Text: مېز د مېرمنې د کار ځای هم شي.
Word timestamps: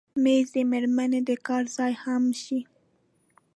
مېز 0.23 0.47
د 0.55 0.57
مېرمنې 0.71 1.19
د 1.29 1.31
کار 1.47 1.63
ځای 1.75 1.93
هم 2.03 2.23
شي. 2.41 2.59